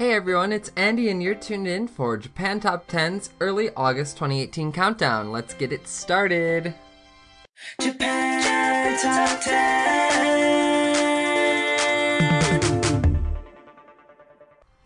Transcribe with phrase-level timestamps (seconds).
[0.00, 4.72] Hey everyone, it's Andy, and you're tuned in for Japan Top 10's early August 2018
[4.72, 5.30] countdown.
[5.30, 6.72] Let's get it started.
[7.82, 9.60] Japan Top 10.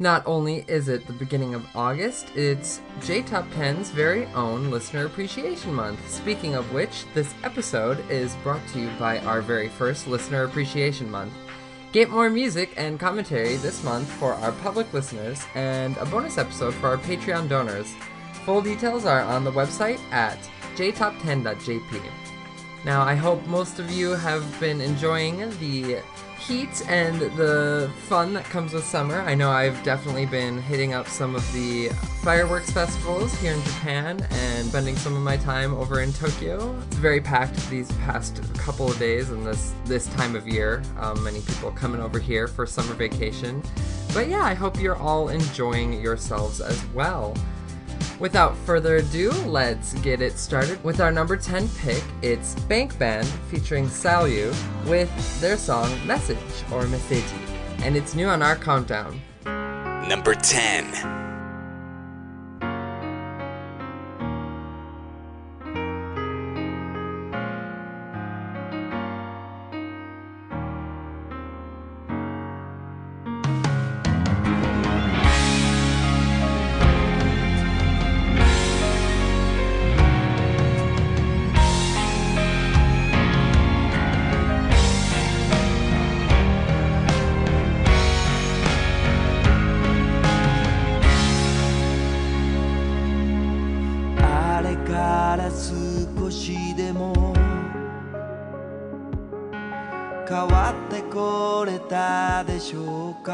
[0.01, 5.07] Not only is it the beginning of August, it's J Top 10's very own Listener
[5.07, 6.11] Appreciation Month.
[6.11, 11.09] Speaking of which, this episode is brought to you by our very first Listener Appreciation
[11.09, 11.35] Month.
[11.95, 16.75] Get more music and commentary this month for our public listeners and a bonus episode
[16.75, 17.95] for our Patreon donors.
[18.45, 20.37] Full details are on the website at
[20.75, 22.03] jtop10.jp.
[22.85, 26.01] Now, I hope most of you have been enjoying the
[26.47, 29.21] heat and the fun that comes with summer.
[29.21, 31.89] I know I've definitely been hitting up some of the
[32.23, 36.79] fireworks festivals here in Japan and spending some of my time over in Tokyo.
[36.87, 40.83] It's very packed these past couple of days and this this time of year.
[40.99, 43.63] Um, many people coming over here for summer vacation.
[44.13, 47.35] But yeah, I hope you're all enjoying yourselves as well.
[48.21, 52.03] Without further ado, let's get it started with our number 10 pick.
[52.23, 54.55] It's Bank Band featuring Salyu
[54.89, 56.39] with their song Message
[56.71, 57.39] or Meseji,
[57.83, 59.21] and it's new on our countdown.
[59.45, 61.24] Number 10.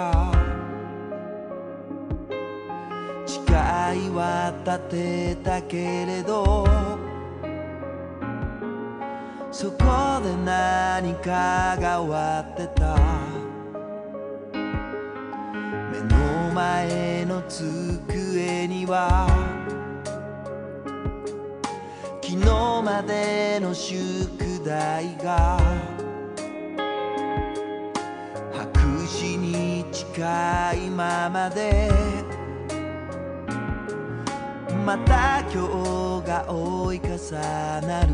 [0.00, 0.32] か
[3.26, 6.66] 誓いは立てたけれど
[9.52, 9.76] そこ
[10.24, 12.96] で何かが終わってた。
[15.92, 19.26] 目の前の机には
[22.22, 22.46] 昨日
[22.82, 25.58] までの宿題が
[30.20, 31.90] 今いままで。
[34.84, 37.08] また今日が追い重
[37.86, 38.12] なる。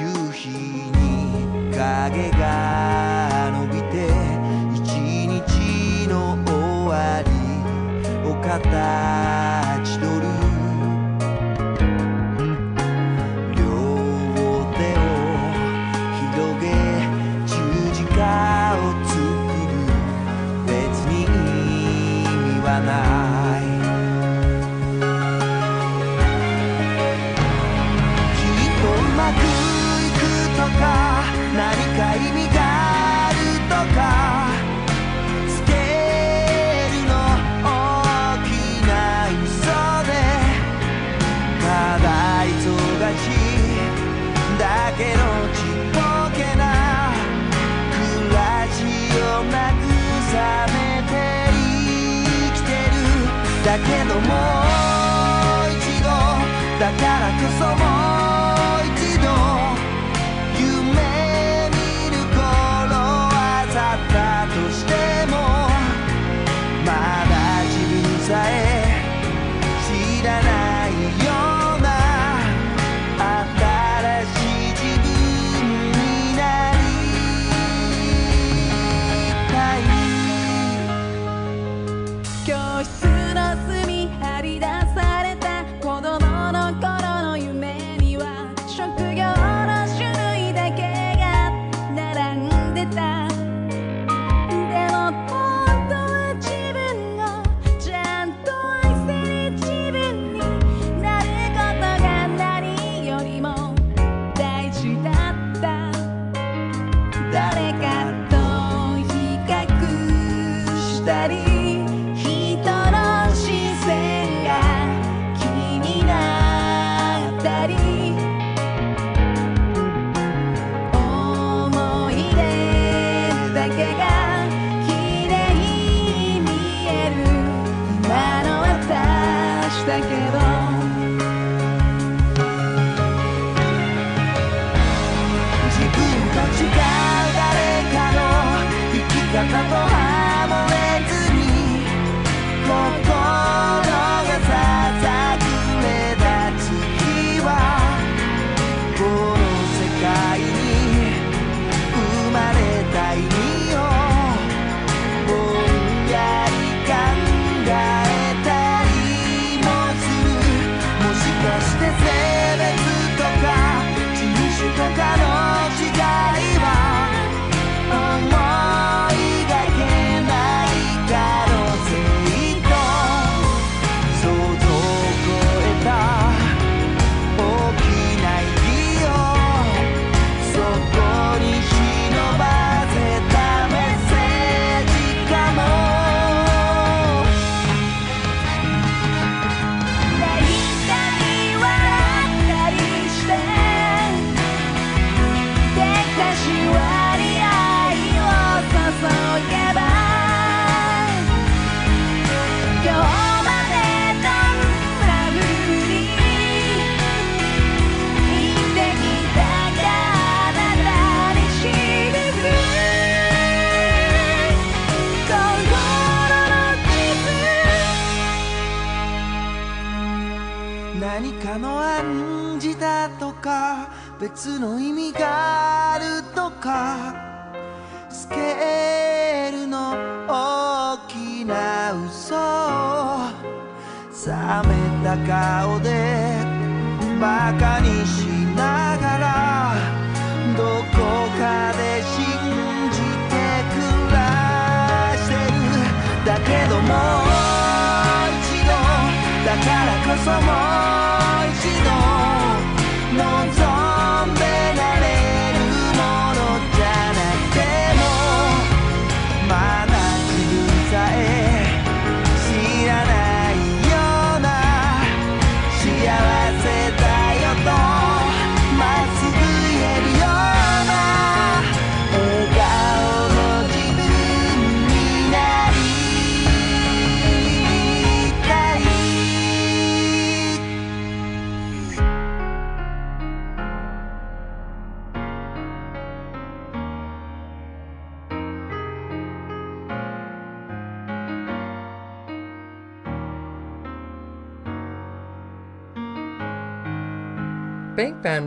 [0.00, 4.08] 夕日に影が伸びて
[4.72, 4.80] 一
[5.28, 6.52] 日の終
[6.88, 7.28] わり
[8.26, 9.55] を語る。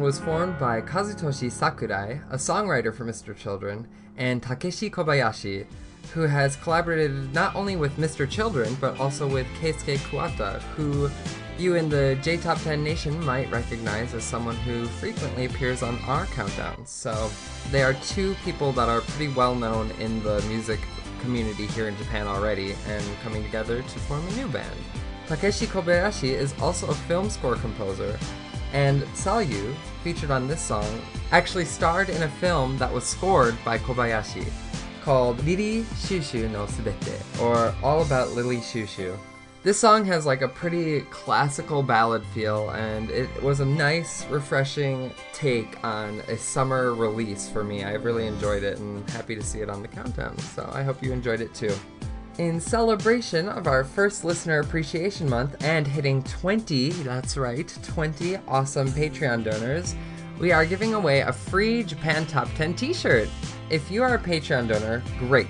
[0.09, 3.37] Was formed by Kazutoshi Sakurai, a songwriter for Mr.
[3.37, 5.67] Children, and Takeshi Kobayashi,
[6.15, 8.27] who has collaborated not only with Mr.
[8.27, 11.11] Children, but also with Keisuke Kuwata, who
[11.59, 15.99] you in the J Top 10 Nation might recognize as someone who frequently appears on
[16.07, 16.87] our countdowns.
[16.87, 17.29] So
[17.69, 20.79] they are two people that are pretty well known in the music
[21.21, 24.75] community here in Japan already and coming together to form a new band.
[25.27, 28.17] Takeshi Kobayashi is also a film score composer,
[28.73, 33.77] and Salyu, featured on this song, actually starred in a film that was scored by
[33.77, 34.49] Kobayashi
[35.01, 39.17] called Lily Chou-Chou no Subete, or All About Lily Chou-Chou.
[39.61, 45.11] This song has like a pretty classical ballad feel, and it was a nice, refreshing
[45.33, 47.83] take on a summer release for me.
[47.83, 51.03] I really enjoyed it and happy to see it on the countdown, so I hope
[51.03, 51.75] you enjoyed it too.
[52.39, 58.87] In celebration of our first Listener Appreciation Month and hitting 20, that's right, 20 awesome
[58.87, 59.93] Patreon donors,
[60.39, 63.27] we are giving away a free Japan Top 10 t shirt.
[63.69, 65.49] If you are a Patreon donor, great.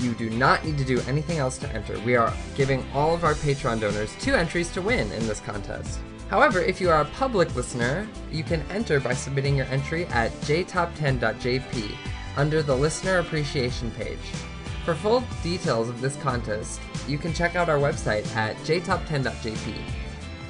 [0.00, 2.00] You do not need to do anything else to enter.
[2.00, 6.00] We are giving all of our Patreon donors two entries to win in this contest.
[6.30, 10.32] However, if you are a public listener, you can enter by submitting your entry at
[10.40, 11.94] jtop10.jp
[12.36, 14.18] under the Listener Appreciation page.
[14.84, 19.74] For full details of this contest, you can check out our website at jtop10.jp.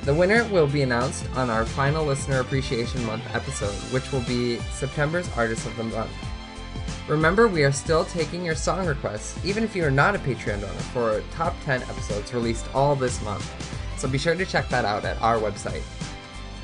[0.02, 4.58] The winner will be announced on our final Listener Appreciation Month episode, which will be
[4.72, 6.10] September's Artist of the Month.
[7.06, 10.60] Remember, we are still taking your song requests, even if you are not a Patreon
[10.60, 13.48] donor, for top 10 episodes released all this month.
[13.98, 15.82] So be sure to check that out at our website.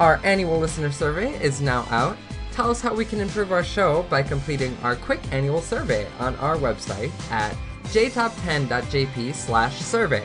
[0.00, 2.16] Our annual listener survey is now out
[2.59, 6.35] Tell us how we can improve our show by completing our quick annual survey on
[6.38, 10.24] our website at jtop10.jp slash survey.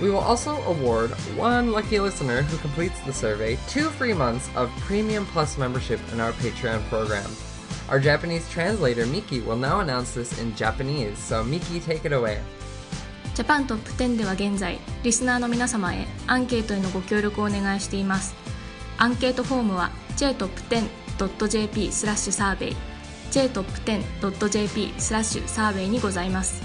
[0.00, 4.70] We will also award one lucky listener who completes the survey two free months of
[4.80, 7.30] Premium Plus membership in our Patreon program.
[7.88, 12.40] Our Japanese translator Miki will now announce this in Japanese, so Miki, take it away.
[13.34, 18.34] ジャパントップ10では現在リスナーの皆様へアンケートへのご協力をお願いしています
[18.98, 19.90] アンケートフォームは
[21.17, 22.75] jtop10.jp スラッシュサーベイ
[23.31, 26.61] jtop10.jp スラッシュサーベイにございます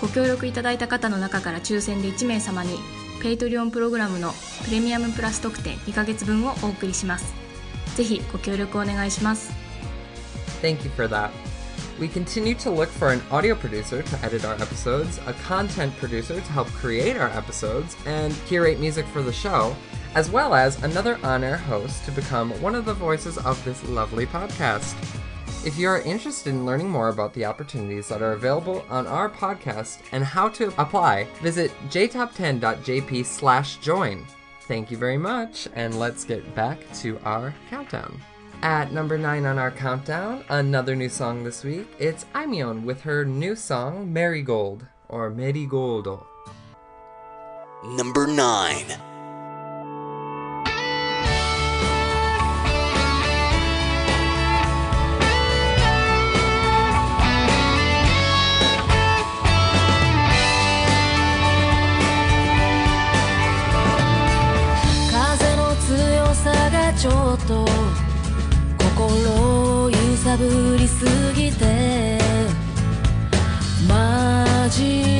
[0.00, 2.78] ご協力いただいた方の中から抽選で1名様に
[3.22, 4.32] ペイトリオンプログラムの
[4.64, 7.34] プレミアムプラス特典2ヶ月分をお送りします
[7.96, 9.52] ぜひご協力お願いします
[10.60, 11.30] Thank you for that.
[12.00, 16.40] We continue to look for an audio producer to edit our episodes, a content producer
[16.40, 19.76] to help create our episodes and curate music for the show,
[20.14, 23.86] as well as another on air host to become one of the voices of this
[23.88, 24.94] lovely podcast.
[25.66, 29.30] If you are interested in learning more about the opportunities that are available on our
[29.30, 34.26] podcast and how to apply, visit jtop10.jp slash join.
[34.68, 38.20] Thank you very much, and let's get back to our countdown.
[38.62, 41.86] At number 9 on our countdown, another new song this week.
[41.98, 46.24] It's Aimyon with her new song Marigold, or Merigoldo.
[47.84, 49.13] Number 9.
[70.24, 71.04] さぶりす
[71.34, 72.18] ぎて
[73.86, 75.13] 真面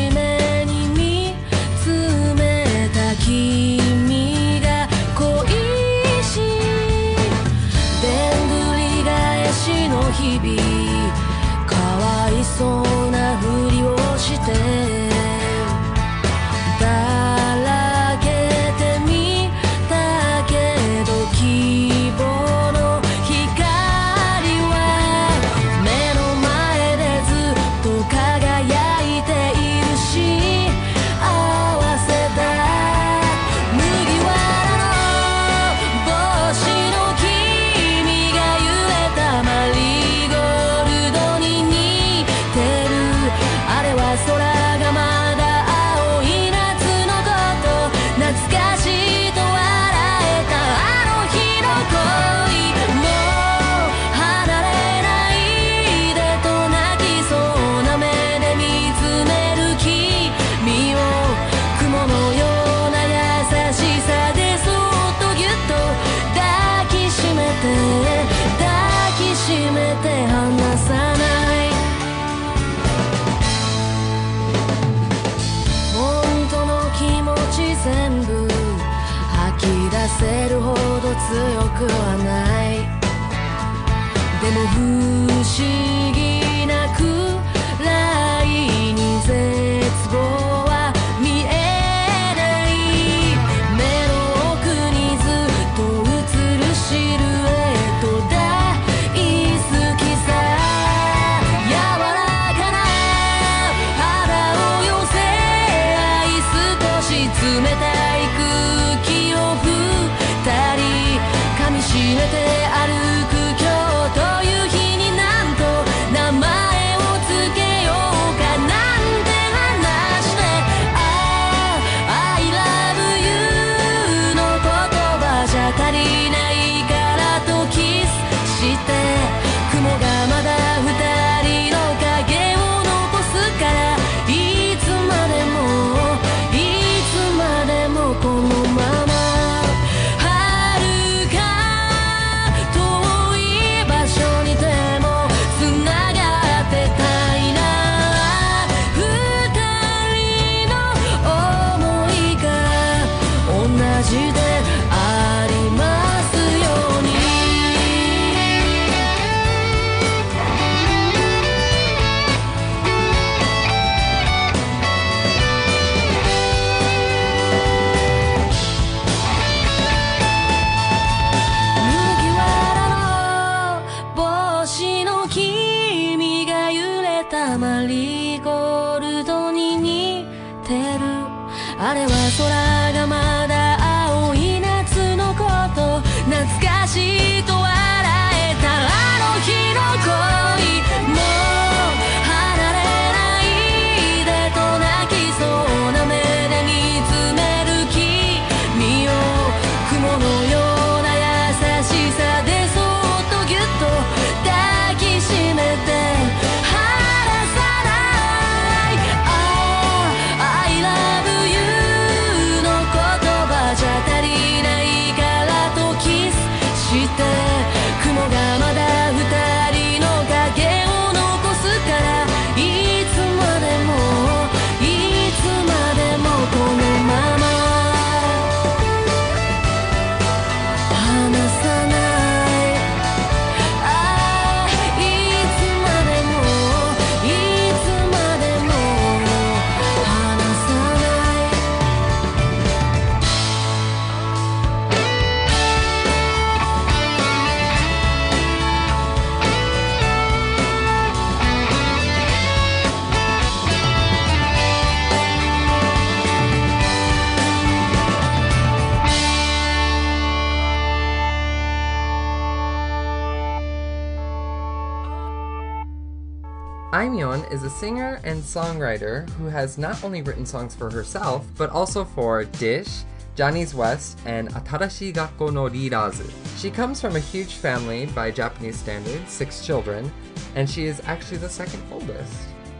[267.85, 273.03] singer and songwriter who has not only written songs for herself, but also for Dish,
[273.37, 276.19] Johnny's West, and Atarashii Gakko no Leaders.
[276.57, 280.11] She comes from a huge family by Japanese standards, six children,
[280.55, 282.33] and she is actually the second oldest.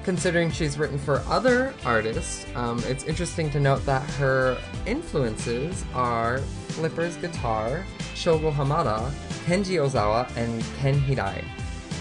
[0.05, 4.57] Considering she's written for other artists, um, it's interesting to note that her
[4.87, 7.85] influences are Flipper's guitar,
[8.15, 9.11] Shogo Hamada,
[9.45, 11.45] Kenji Ozawa, and Ken Hirai.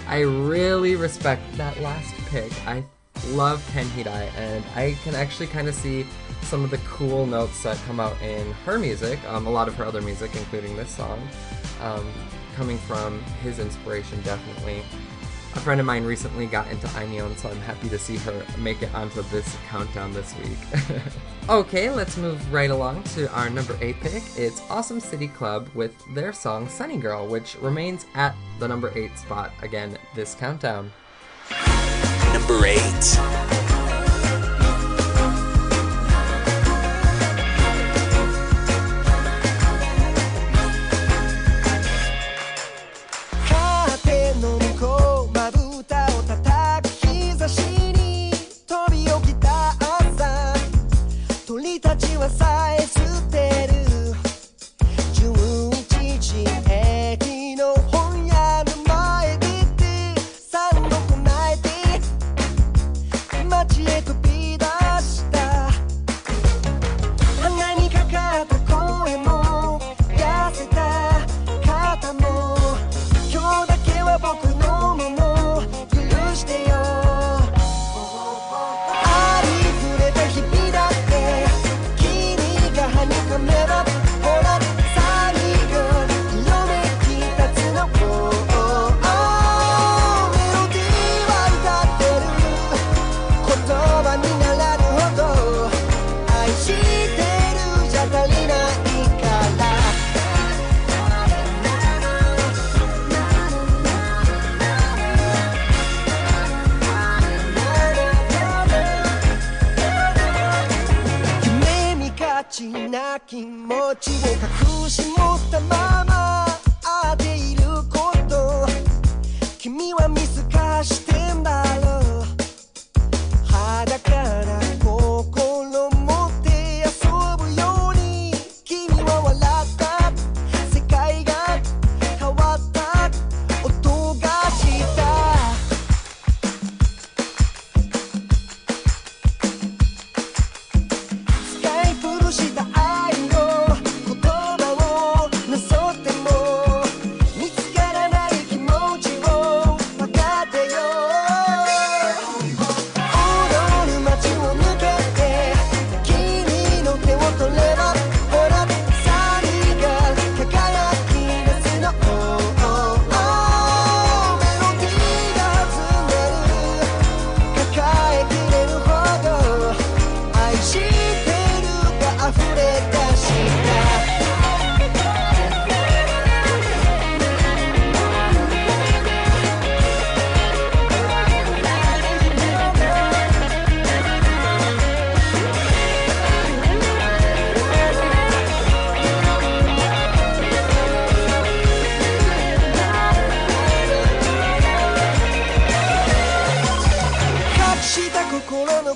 [0.07, 2.67] I really respect that last pick.
[2.67, 2.83] I
[3.27, 6.03] love Ken Hirai, and I can actually kind of see
[6.41, 9.75] some of the cool notes that come out in her music, um, a lot of
[9.75, 11.21] her other music, including this song,
[11.83, 12.11] um,
[12.55, 14.81] coming from his inspiration, definitely.
[15.55, 18.81] A friend of mine recently got into Aimyon, so I'm happy to see her make
[18.81, 21.01] it onto this countdown this week.
[21.49, 24.23] okay, let's move right along to our number 8 pick.
[24.35, 29.15] It's Awesome City Club with their song Sunny Girl, which remains at the number 8
[29.19, 30.91] spot again this countdown.
[32.45, 33.72] Number 8.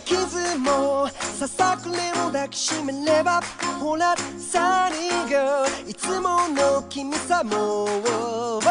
[0.06, 3.42] 傷もささくれを抱きしめれば
[3.80, 7.86] ほらサニーがいつもの君さも。
[7.86, 8.67] う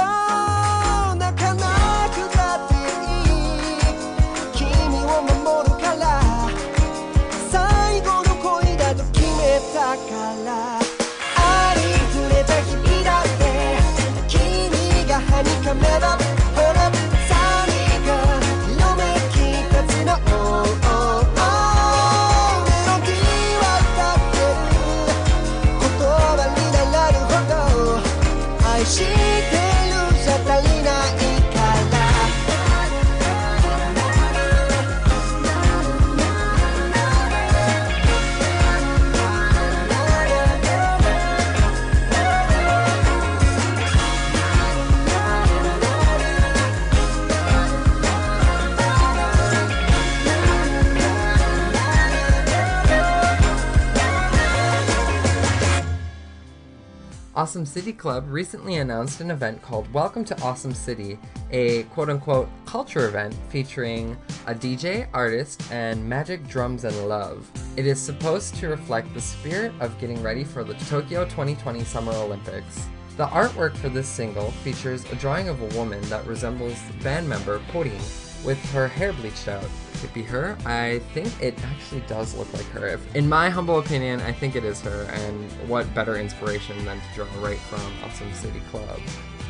[57.47, 61.17] Awesome City Club recently announced an event called Welcome to Awesome City,
[61.53, 64.17] a quote unquote culture event featuring
[64.49, 67.49] a DJ, artist, and magic drums and love.
[67.77, 72.11] It is supposed to reflect the spirit of getting ready for the Tokyo 2020 Summer
[72.15, 72.89] Olympics.
[73.17, 77.61] The artwork for this single features a drawing of a woman that resembles band member
[77.71, 79.67] Porin with her hair bleached out.
[79.95, 80.57] Could it be her.
[80.65, 82.87] I think it actually does look like her.
[82.87, 86.99] If, in my humble opinion, I think it is her, and what better inspiration than
[86.99, 89.01] to draw right from Awesome City Club.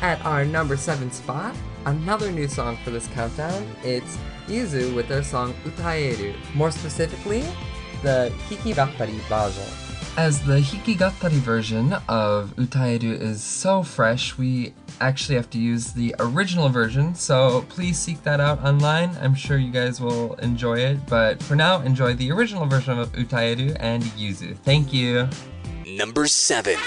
[0.01, 1.55] At our number 7 spot,
[1.85, 3.67] another new song for this countdown.
[3.83, 6.33] It's Yuzu with their song Utaeru.
[6.55, 7.43] More specifically,
[8.03, 9.73] the Hikigatari version.
[10.17, 16.15] As the Hikigatari version of Utaeru is so fresh, we actually have to use the
[16.19, 19.15] original version, so please seek that out online.
[19.21, 23.11] I'm sure you guys will enjoy it, but for now, enjoy the original version of
[23.13, 24.57] Utaeru and Yuzu.
[24.59, 25.29] Thank you.
[25.85, 26.77] Number 7.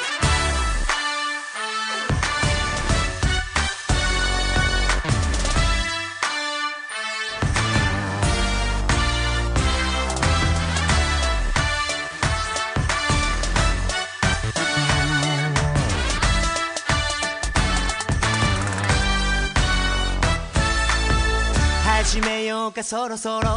[22.10, 23.54] 始めようかそろそろ。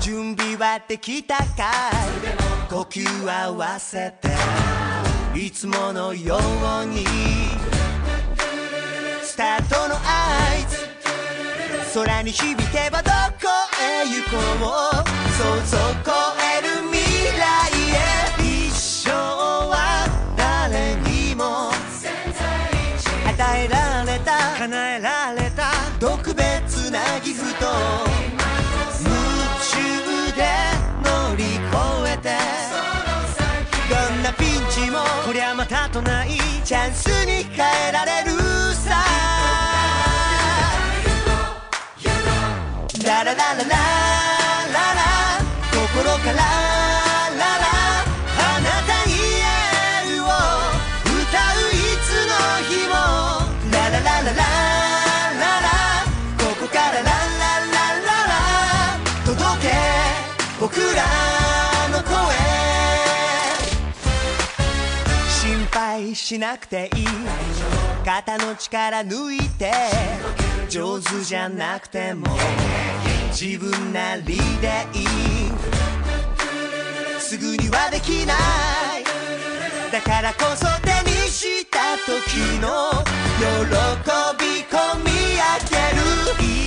[0.00, 1.44] 準備はできたか
[2.70, 2.72] い？
[2.72, 4.30] 呼吸合わせて。
[5.38, 6.38] いつものよ
[6.82, 7.04] うに。
[9.22, 9.98] スタートの合
[10.70, 10.78] 図。
[11.92, 15.04] 空に響けばどこへ行こう。
[15.36, 16.96] 想像超える未
[17.38, 17.44] 来
[17.92, 18.68] へ。
[18.68, 21.70] 一生は誰にも。
[23.28, 24.56] 与えられた。
[24.60, 25.72] 叶えられた。
[26.90, 27.66] なギフト
[28.98, 29.10] 夢
[29.62, 29.76] 中
[30.36, 30.42] で
[31.04, 31.58] 乗り越
[32.12, 32.28] えて。
[33.88, 36.30] どんなピンチもこりゃまたとない
[36.64, 38.30] チャンスに変えられる
[38.74, 39.04] さ。
[43.04, 45.00] ラララララララ。
[45.72, 46.89] 心から
[66.14, 67.06] しなくていい。
[68.04, 69.72] 肩の力抜いて
[70.68, 72.26] 上手じゃなくても
[73.30, 74.32] 自分なりで
[74.94, 75.06] いい。
[77.18, 79.04] すぐにはできない。
[79.92, 82.90] だからこそ手にした時の
[83.38, 83.46] 喜
[84.38, 86.02] び込み上げる。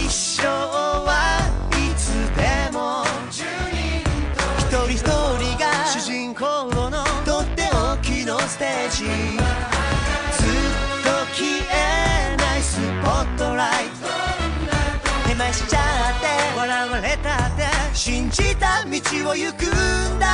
[0.05, 1.52] 一生は
[8.53, 8.97] ステージ。
[8.97, 9.07] ずっ
[11.03, 15.27] と消えないスポットライト。
[15.27, 15.81] 手前しちゃっ
[16.21, 17.65] て笑われたって。
[17.95, 18.91] 信じた道
[19.31, 20.27] を行くんだ。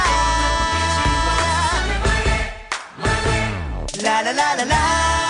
[4.03, 5.28] ラララララ。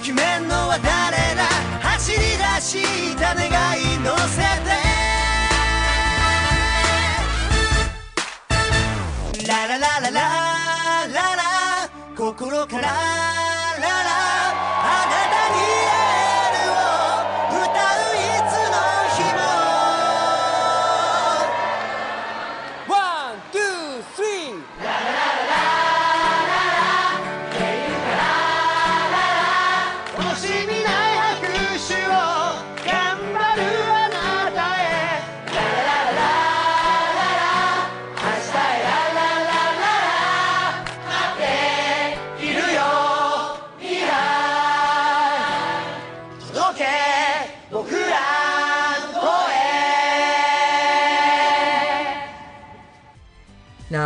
[0.00, 1.44] 決めんのは誰だ
[1.80, 2.24] 走り出
[2.60, 3.50] した願い
[4.04, 4.46] 乗せて。
[9.48, 10.20] ラララララ
[11.08, 11.42] ララ
[12.16, 14.37] 心からララ。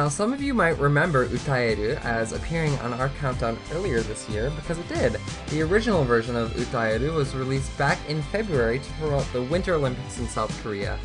[0.02, 4.50] Now, some of you might remember Utaeru as appearing on our countdown earlier this year
[4.50, 5.16] because it did.
[5.50, 10.18] The original version of Utaeru was released back in February to promote the Winter Olympics
[10.18, 10.98] in South Korea.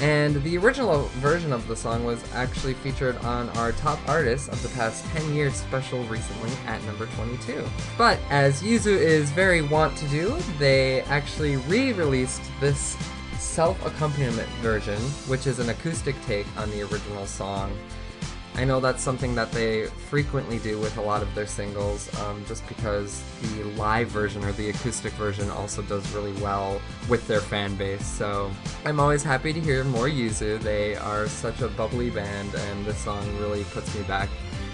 [0.00, 4.60] And the original version of the song was actually featured on our top artists of
[4.64, 7.64] the past 10 years special recently at number 22.
[7.96, 12.96] But as Yuzu is very wont to do, they actually re released this
[13.38, 17.72] self accompaniment version, which is an acoustic take on the original song.
[18.58, 22.44] I know that's something that they frequently do with a lot of their singles, um,
[22.48, 27.40] just because the live version or the acoustic version also does really well with their
[27.40, 28.04] fan base.
[28.04, 28.50] So
[28.84, 30.58] I'm always happy to hear more Yuzu.
[30.58, 34.28] They are such a bubbly band, and this song really puts me back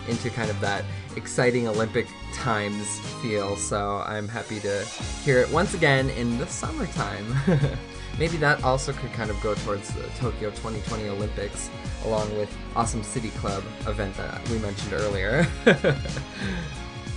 [0.09, 0.83] into kind of that
[1.16, 3.55] exciting Olympic times feel.
[3.55, 4.83] So I'm happy to
[5.25, 7.35] hear it once again in the summertime.
[8.18, 11.68] Maybe that also could kind of go towards the Tokyo 2020 Olympics,
[12.04, 15.46] along with Awesome City Club event that we mentioned earlier.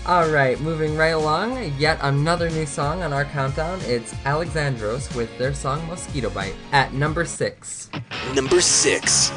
[0.05, 3.79] All right, moving right along, yet another new song on our countdown.
[3.83, 7.89] It's Alexandros with their song Mosquito Bite at number six.
[8.33, 9.31] Number 6.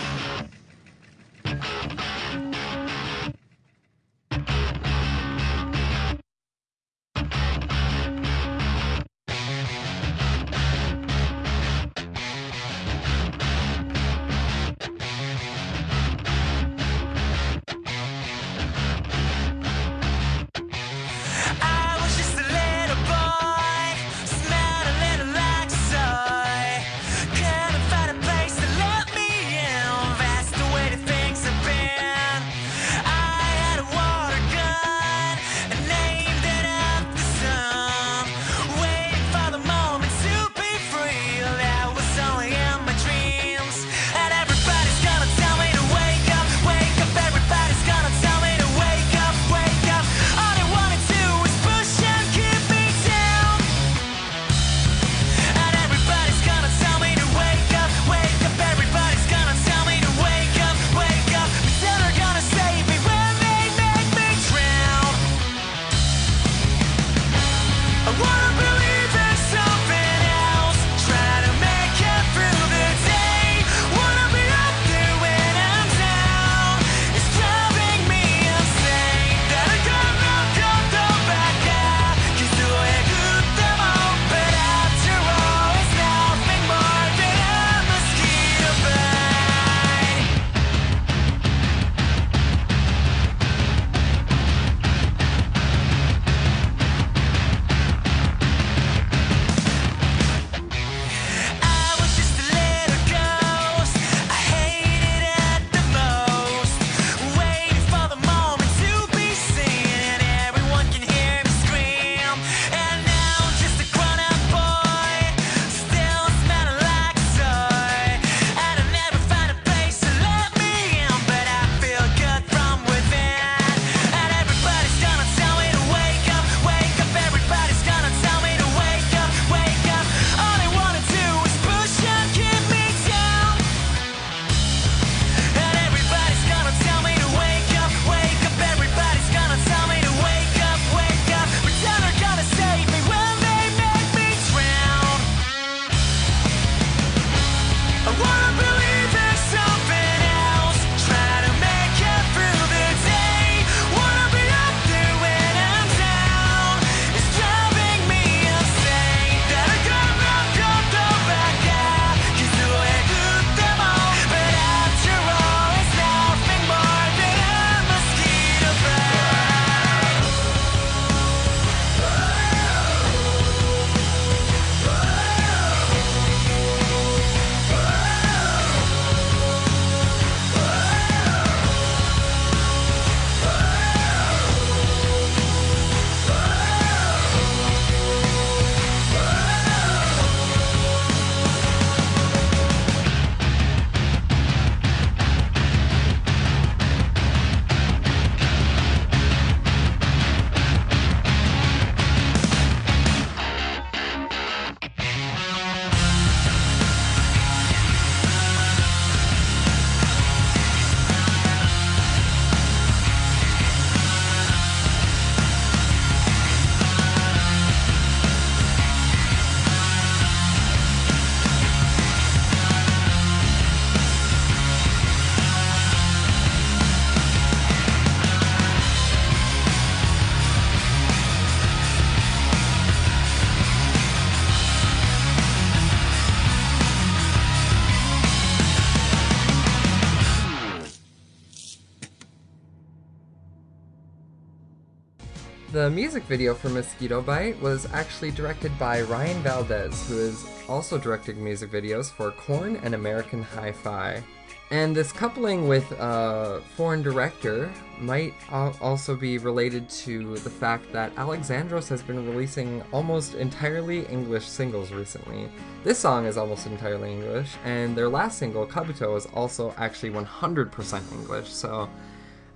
[245.91, 250.97] The music video for Mosquito Bite was actually directed by Ryan Valdez, who is also
[250.97, 254.23] directing music videos for Korn and American Hi Fi.
[254.71, 261.13] And this coupling with a foreign director might also be related to the fact that
[261.17, 265.49] Alexandros has been releasing almost entirely English singles recently.
[265.83, 271.13] This song is almost entirely English, and their last single, Kabuto, is also actually 100%
[271.13, 271.91] English, so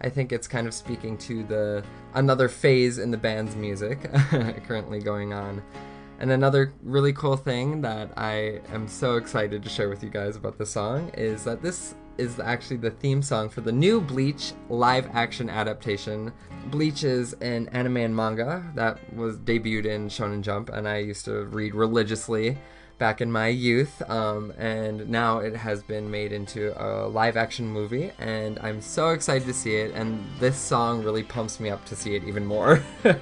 [0.04, 4.02] I think it's kind of speaking to the another phase in the band's music
[4.66, 5.62] currently going on.
[6.18, 10.36] And another really cool thing that I am so excited to share with you guys
[10.36, 14.52] about the song is that this is actually the theme song for the new Bleach
[14.68, 16.34] live action adaptation.
[16.66, 21.24] Bleach is an anime and manga that was debuted in Shonen Jump, and I used
[21.24, 22.58] to read religiously
[22.98, 24.02] back in my youth.
[24.08, 29.10] Um, and now it has been made into a live action movie, and I'm so
[29.10, 29.94] excited to see it.
[29.94, 32.82] And this song really pumps me up to see it even more.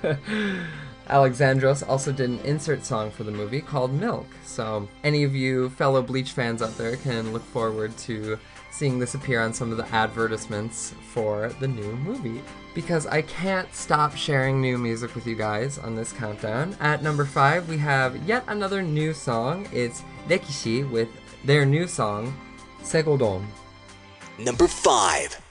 [1.09, 4.27] Alexandros also did an insert song for the movie called Milk.
[4.45, 8.39] So, any of you fellow Bleach fans out there can look forward to
[8.71, 12.41] seeing this appear on some of the advertisements for the new movie.
[12.75, 16.77] Because I can't stop sharing new music with you guys on this countdown.
[16.81, 19.69] At number 5, we have yet another new song.
[19.73, 21.09] It's Rekishi with
[21.45, 22.35] their new song,
[22.83, 23.45] Segodon.
[24.39, 25.42] Number 5.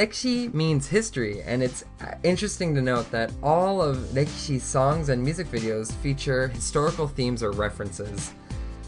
[0.00, 5.22] Rekishi means history, and it's uh, interesting to note that all of Rekishi's songs and
[5.22, 8.32] music videos feature historical themes or references.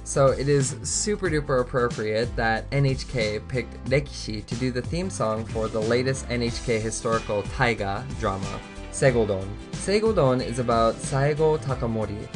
[0.05, 5.45] So it is super duper appropriate that NHK picked Rekishi to do the theme song
[5.45, 8.59] for the latest NHK historical taiga drama,
[8.91, 9.47] Segodon.
[9.73, 12.27] Segodon is about Saigo Takamori,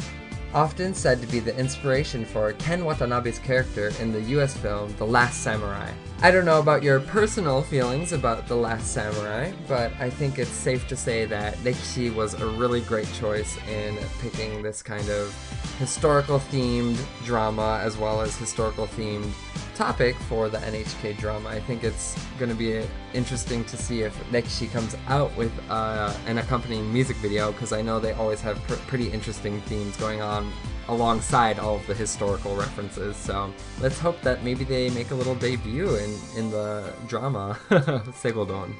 [0.57, 5.05] often said to be the inspiration for Ken Watanabe's character in the US film The
[5.05, 5.91] Last Samurai.
[6.23, 10.49] I don't know about your personal feelings about The Last Samurai, but I think it's
[10.49, 15.31] safe to say that Rekishi was a really great choice in picking this kind of
[15.77, 19.31] historical themed drama as well as historical themed
[19.77, 21.49] topic for the NHK drama.
[21.49, 26.11] I think it's going to be interesting to see if Rekishi comes out with uh,
[26.25, 30.19] an accompanying music video because I know they always have pr- pretty interesting themes going
[30.19, 30.51] on
[30.87, 33.15] alongside all of the historical references.
[33.17, 38.73] So let's hope that maybe they make a little debut in, in the drama Segodon.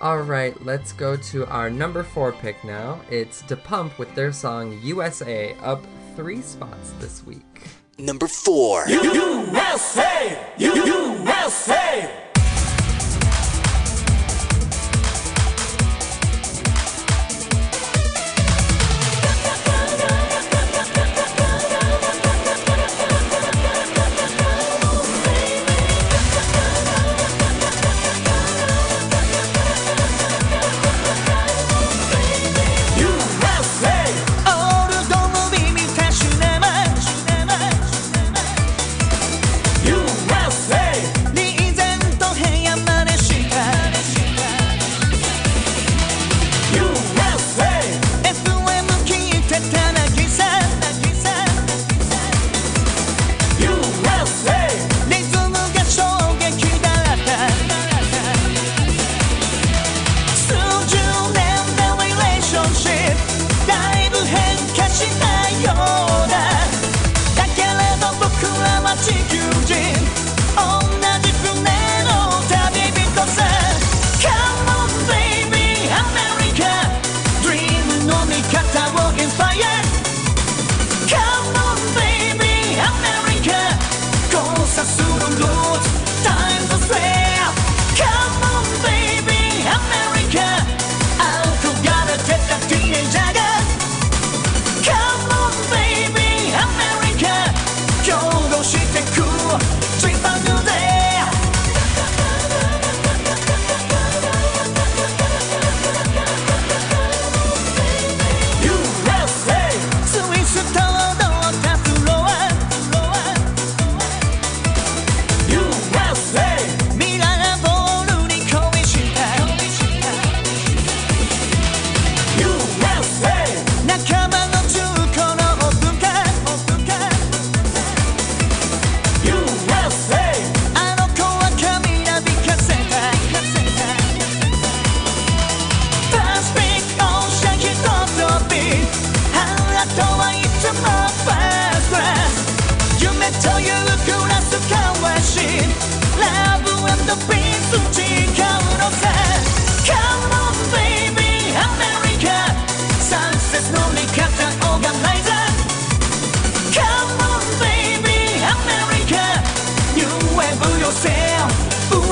[0.00, 3.00] Alright, let's go to our number four pick now.
[3.10, 5.84] It's Da Pump with their song USA up
[6.16, 7.77] three spots this week.
[8.00, 8.86] Number 4.
[8.88, 10.38] USA!
[10.56, 10.86] USA!
[10.86, 12.27] USA!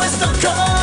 [0.06, 0.75] Yourself West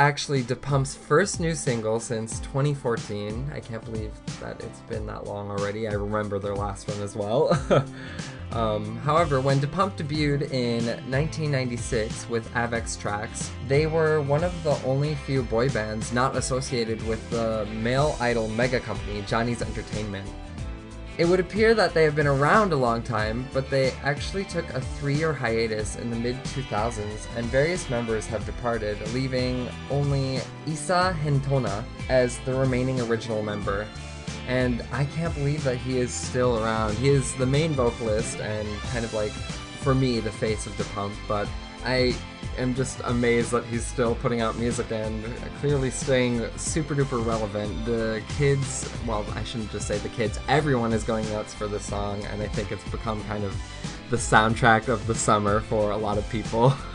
[0.00, 3.50] actually Da Pump's first new single since 2014.
[3.54, 5.86] I can't believe that it's been that long already.
[5.88, 7.52] I remember their last one as well.
[8.52, 14.82] um, however, when DePump debuted in 1996 with Avex Tracks, they were one of the
[14.84, 20.26] only few boy bands not associated with the male idol mega company Johnny's Entertainment.
[21.18, 24.68] It would appear that they have been around a long time, but they actually took
[24.70, 30.40] a three year hiatus in the mid 2000s, and various members have departed, leaving only
[30.66, 33.86] Issa Hentona as the remaining original member.
[34.48, 36.96] And I can't believe that he is still around.
[36.96, 39.32] He is the main vocalist and kind of like,
[39.82, 41.48] for me, the face of the pump, but
[41.84, 42.14] I
[42.58, 45.24] am just amazed that he's still putting out music and
[45.60, 47.84] clearly staying super duper relevant.
[47.84, 51.84] The kids, well, I shouldn't just say the kids, everyone is going nuts for this
[51.84, 53.54] song, and I think it's become kind of
[54.10, 56.74] the soundtrack of the summer for a lot of people.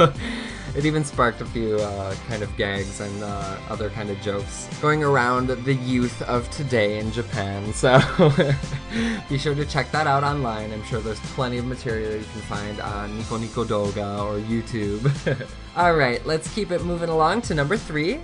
[0.75, 4.69] it even sparked a few uh, kind of gags and uh, other kind of jokes
[4.81, 7.63] going around the youth of today in Japan.
[7.75, 7.99] So
[9.29, 10.71] be sure to check that out online.
[10.71, 15.47] I'm sure there's plenty of material you can find on Nico Nico Doga or YouTube.
[15.75, 18.19] All right, let's keep it moving along to number three.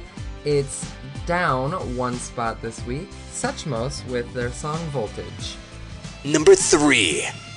[0.46, 0.92] It's
[1.26, 3.10] down one spot this week.
[3.32, 5.56] Suchmos with their song Voltage.
[6.24, 7.51] Number 3.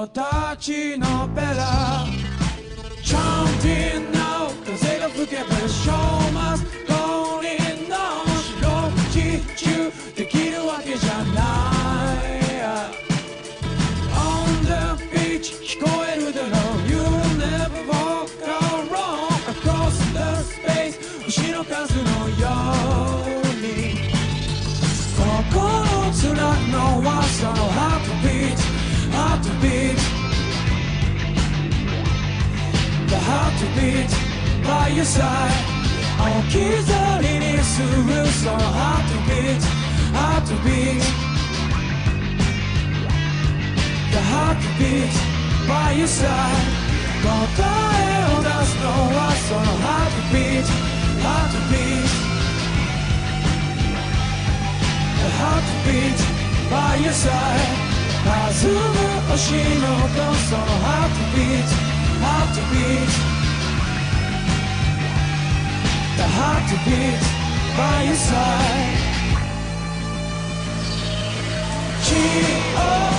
[0.00, 2.06] 人たちのペラ
[3.04, 5.92] チャンティンな風が吹けば Show
[6.32, 6.69] must go
[33.60, 34.08] The heartbeat
[34.64, 35.52] by your side
[36.16, 39.60] 置き去りにするその Heartbeat
[40.16, 41.04] Heartbeat
[44.10, 45.12] The heartbeat
[45.68, 46.26] by your side
[47.20, 50.64] 答えを出すのはその Heartbeat
[51.20, 52.08] Heartbeat
[55.20, 56.18] The heartbeat
[56.70, 57.84] by your side
[58.24, 58.80] 弾む
[59.28, 61.68] 星の音その Heartbeat
[62.22, 63.39] Heartbeat
[66.21, 67.23] the heartbeat
[67.75, 69.01] by your side.
[72.03, 73.10] 血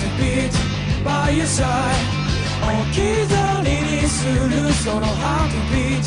[0.00, 0.56] heartbeat
[1.04, 2.08] by your side
[2.64, 2.96] 置き
[3.28, 3.68] 去り
[4.00, 6.04] にするその Heartbeat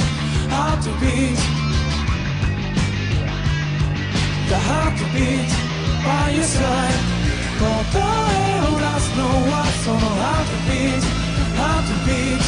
[0.49, 1.37] Heartbeat
[4.49, 5.51] The heartbeat
[6.03, 6.97] by your side
[7.59, 9.21] 答えを出すの
[9.51, 11.03] はその Heartbeat
[11.55, 12.41] Heartbeat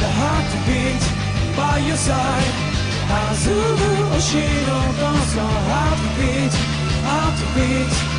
[0.00, 1.02] The heartbeat
[1.54, 2.66] by your side
[3.08, 6.54] 弾む星の音その Heartbeat
[7.06, 8.09] Heartbeat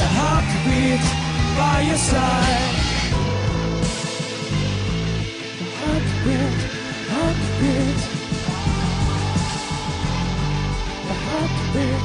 [0.00, 1.04] the heartbeat
[1.58, 2.74] by your side.
[5.58, 6.60] The heartbeat
[7.12, 7.98] Heartbeat.
[11.08, 12.04] The heartbeat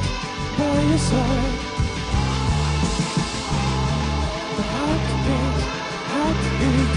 [0.58, 1.56] by your side.
[4.56, 5.58] The heartbeat
[6.12, 6.95] Heartbeat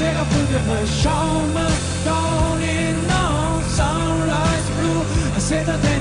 [0.00, 0.60] Säga följer
[3.78, 5.04] sunrise blue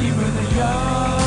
[0.08, 1.20] i munnen, gör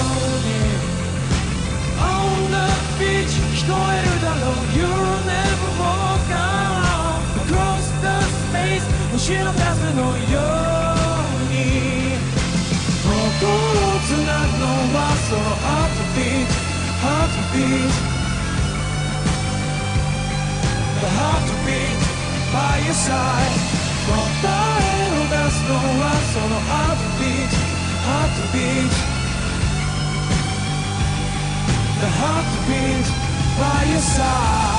[1.99, 2.69] On the
[2.99, 7.25] beach, står utan lång You'll never walk alone.
[7.41, 9.55] across the space Och genom
[14.61, 14.71] no
[15.31, 16.49] so hard to beat,
[17.03, 18.12] hard to beat
[22.53, 23.55] by your side
[24.07, 27.53] From fire, there's no rush So a heartbeat,
[28.09, 28.95] heartbeat
[32.03, 33.07] The heartbeat
[33.59, 34.72] by your side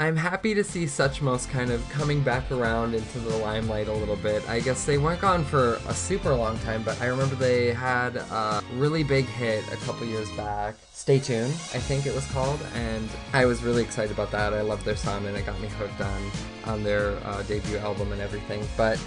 [0.00, 4.16] I'm happy to see Suchmos kind of coming back around into the limelight a little
[4.16, 4.42] bit.
[4.48, 8.16] I guess they weren't gone for a super long time, but I remember they had
[8.16, 10.76] a really big hit a couple years back.
[10.90, 14.54] Stay tuned, I think it was called, and I was really excited about that.
[14.54, 16.30] I loved their song and it got me hooked on
[16.64, 18.66] on their uh, debut album and everything.
[18.78, 18.98] But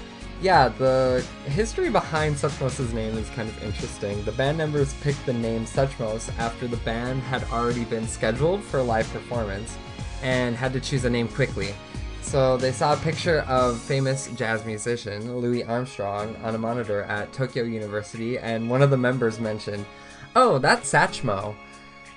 [0.43, 4.23] yeah, the history behind Suchmos' name is kind of interesting.
[4.25, 8.77] The band members picked the name Suchmos after the band had already been scheduled for
[8.77, 9.75] a live performance
[10.23, 11.75] and had to choose a name quickly.
[12.21, 17.31] So they saw a picture of famous jazz musician Louis Armstrong on a monitor at
[17.31, 19.85] Tokyo University, and one of the members mentioned,
[20.35, 21.53] Oh, that's Satchmo.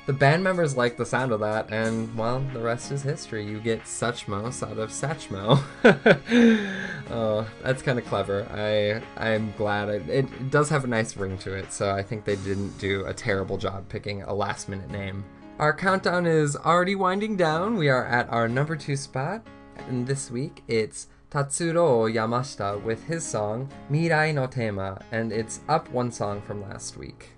[0.06, 3.44] The band members liked the sound of that, and well, the rest is history.
[3.44, 5.60] You get Suchmos out of Satchmo.
[7.10, 8.46] oh, that's kind of clever.
[8.52, 12.24] I I'm glad it, it does have a nice ring to it, so I think
[12.24, 15.24] they didn't do a terrible job picking a last minute name.
[15.58, 17.78] Our countdown is already winding down.
[17.78, 19.46] We are at our number two spot,
[19.88, 25.90] and this week it's Tatsuro Yamashita with his song Mirai no Tema, and it's up
[25.90, 27.30] one song from last week.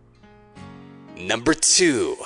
[1.17, 2.17] Number two.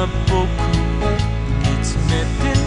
[0.00, 0.44] が僕を
[1.60, 2.60] 見つめてる。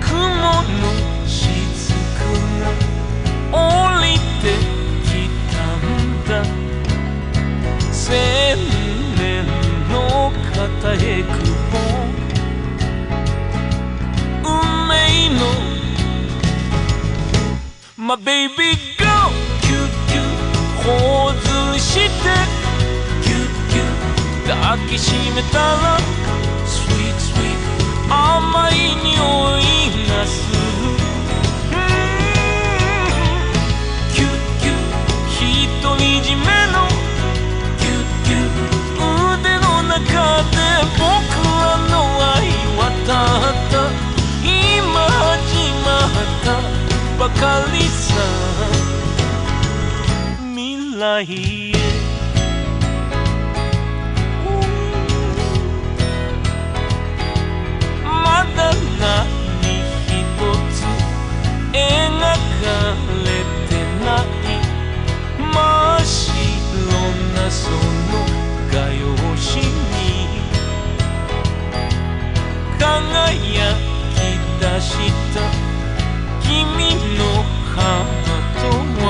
[0.00, 0.90] 雲の
[1.24, 1.94] 雫
[2.60, 2.62] が
[3.52, 3.56] 降
[4.02, 4.04] り
[4.42, 4.44] て
[5.04, 5.08] き
[5.54, 5.86] たん
[6.26, 6.32] だ。
[7.92, 8.58] 千
[9.16, 9.22] 年
[9.92, 9.94] の
[10.52, 11.24] 片へく
[14.42, 14.48] 運
[14.88, 14.92] 命
[15.38, 15.42] の。
[17.96, 19.04] My baby go
[19.62, 20.26] キュッキュッ
[20.82, 21.32] 頬
[21.74, 22.63] ずして
[24.64, 25.98] 抱きしめたら
[26.64, 27.60] Sweet sweet
[28.08, 29.12] 甘い匂
[29.58, 29.60] い
[30.08, 30.88] がする。
[31.70, 31.92] うん
[34.14, 34.28] キュッ
[34.62, 36.42] キュッ独り占め
[36.72, 36.88] の
[37.76, 38.48] キュッキュッ
[39.34, 40.00] 腕の中
[40.48, 40.56] で
[40.96, 41.04] 僕
[41.44, 41.92] らの
[42.32, 42.48] 愛
[42.78, 43.72] 渡った。
[44.42, 44.48] 今
[45.04, 45.44] 始
[45.84, 46.48] まった
[47.18, 48.02] ばかりさ。
[50.54, 52.23] 未来へ。
[58.56, 59.26] だ何
[60.06, 60.10] 一
[60.72, 60.76] つ
[61.72, 61.78] 描
[62.20, 62.66] か
[63.24, 63.26] れ
[63.68, 63.70] て
[64.04, 64.26] ない
[65.38, 65.52] 真
[65.96, 66.32] っ白
[67.34, 67.74] なその
[68.72, 69.02] 画用
[69.36, 69.98] 紙に
[72.78, 73.74] 輝
[74.14, 74.16] き
[74.60, 74.92] 出し
[75.34, 75.36] た
[76.40, 76.48] 君
[77.16, 77.20] の
[77.74, 78.14] ハー
[78.60, 78.62] ト
[79.00, 79.04] は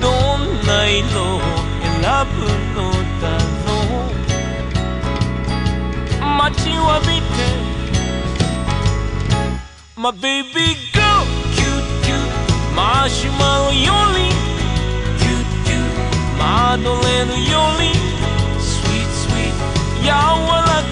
[0.00, 0.04] ど
[0.38, 1.04] んな色
[1.36, 1.38] を
[1.82, 1.94] 選
[2.32, 2.38] ぶ
[2.74, 2.76] の
[3.20, 3.24] だ
[3.64, 3.68] ろ
[6.20, 7.15] う待ちわびて
[9.98, 11.00] My baby go
[11.54, 12.20] キュッキュッ
[12.76, 14.28] マシュマロより。
[15.16, 17.96] キュッキュッマドレーヌより。
[18.60, 19.56] Sweet sweet
[20.02, 20.12] 柔ら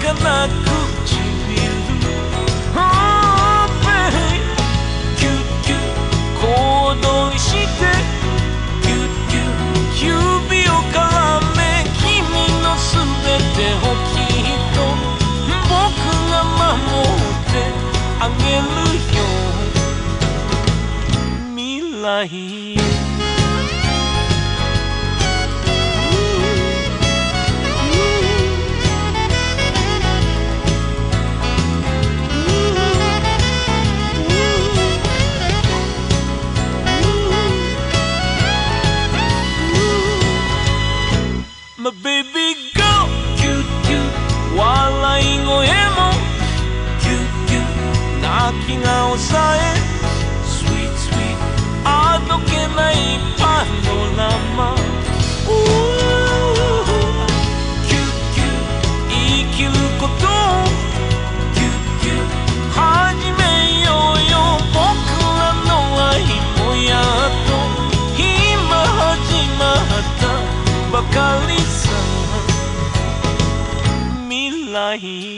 [0.01, 0.49] かな
[1.05, 1.21] 唇
[2.73, 4.41] Oh baby.
[5.19, 5.79] キュッキュッ
[6.41, 6.43] 行
[6.99, 7.05] 動
[7.37, 7.85] して。
[8.81, 10.09] キュッキュッ
[10.49, 10.97] 指を絡
[11.55, 11.61] め
[12.01, 12.09] 君
[12.63, 13.77] のすべてを
[14.09, 14.81] きっと
[15.69, 15.69] 僕
[16.31, 17.13] が守っ
[17.53, 17.69] て
[18.19, 18.84] あげる。
[22.05, 22.75] Ilahi
[41.77, 43.65] My baby girl, cute,
[44.55, 46.09] while I go emo,
[47.01, 49.17] cute, cute, knocking out
[52.75, 52.95] ない
[53.37, 54.75] パノラマ
[55.45, 57.97] キュ
[58.33, 58.43] キュ
[59.09, 59.13] 生
[59.55, 60.11] きること
[61.53, 61.63] キュ
[62.01, 62.21] キュッ
[62.71, 62.77] 始
[63.31, 63.43] め
[63.83, 64.33] ようよ
[64.73, 64.77] 僕
[65.39, 65.69] らの
[66.09, 66.13] 愛
[66.59, 67.03] もやっ
[67.47, 67.49] と。
[68.17, 68.23] 今
[68.75, 69.23] 始
[69.57, 69.77] まっ
[70.19, 70.23] た
[70.91, 71.15] ばか
[71.47, 71.73] りさ。
[74.29, 74.33] 未
[74.73, 75.34] 来。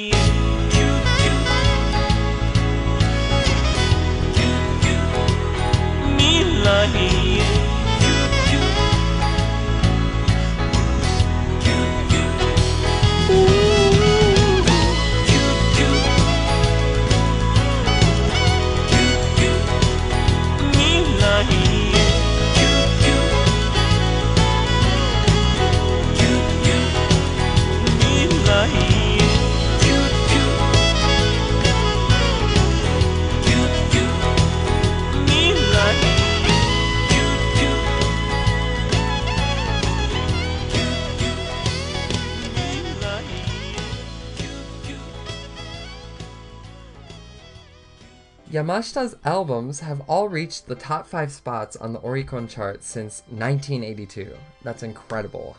[48.68, 54.36] Yamashita's albums have all reached the top five spots on the Oricon chart since 1982.
[54.61, 55.55] That's incredible.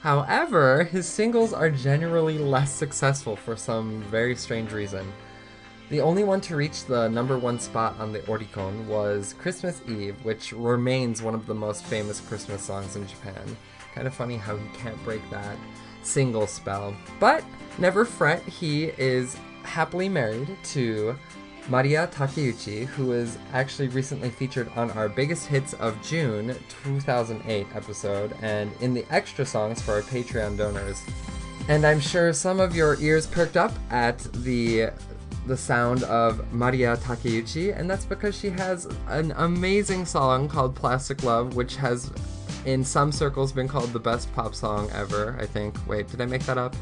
[0.00, 5.12] However, his singles are generally less successful for some very strange reason.
[5.90, 10.16] The only one to reach the number one spot on the Oricon was Christmas Eve,
[10.22, 13.58] which remains one of the most famous Christmas songs in Japan.
[13.94, 15.58] Kind of funny how he can't break that
[16.02, 16.96] single spell.
[17.20, 17.44] But
[17.76, 21.14] never fret, he is happily married to
[21.68, 28.72] Maria Takeuchi, was actually recently featured on our Biggest Hits of June 2008 episode and
[28.80, 31.02] in the extra songs for our Patreon donors.
[31.68, 34.90] And I'm sure some of your ears perked up at the
[35.46, 41.22] the sound of Maria Takeuchi, and that's because she has an amazing song called Plastic
[41.22, 42.10] Love, which has
[42.66, 45.74] in some circles been called the best pop song ever, I think.
[45.86, 46.76] Wait, did I make that up?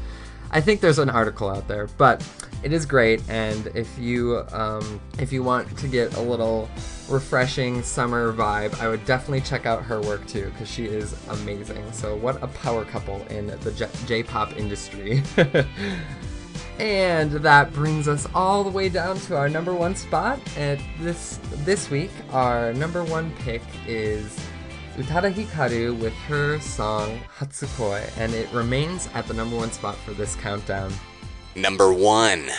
[0.51, 2.27] I think there's an article out there, but
[2.63, 3.21] it is great.
[3.29, 6.69] And if you um, if you want to get a little
[7.09, 11.91] refreshing summer vibe, I would definitely check out her work too, because she is amazing.
[11.91, 15.23] So what a power couple in the J- J-pop industry.
[16.79, 20.39] and that brings us all the way down to our number one spot.
[20.57, 24.37] And this this week, our number one pick is
[24.97, 30.13] Utada Hikaru with her song Hatsukoi, and it remains at the number one spot for
[30.13, 30.91] this countdown.
[31.55, 32.49] Number one.